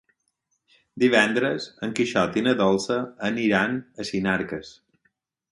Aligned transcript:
Divendres 1.03 1.67
en 1.87 1.93
Quixot 1.99 2.39
i 2.41 2.45
na 2.47 2.55
Dolça 2.63 2.97
aniran 3.31 3.77
a 4.05 4.11
Sinarques. 4.11 4.77